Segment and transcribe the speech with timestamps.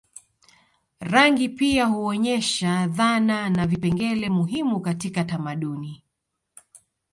[1.01, 6.03] Rangi pia huonyesha dhana na vipengele muhimu katika tamaduni